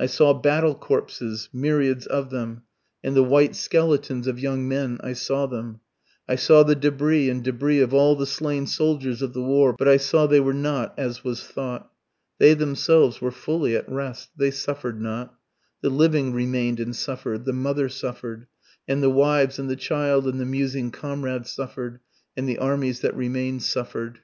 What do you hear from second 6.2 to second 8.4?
I saw the debris and debris of all the